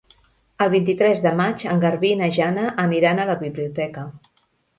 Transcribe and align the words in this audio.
El 0.63 0.69
vint-i-tres 0.73 1.21
de 1.25 1.33
maig 1.41 1.65
en 1.73 1.83
Garbí 1.83 2.11
i 2.15 2.15
na 2.23 2.31
Jana 2.39 2.65
aniran 2.87 3.23
a 3.23 3.29
la 3.33 3.37
biblioteca. 3.45 4.09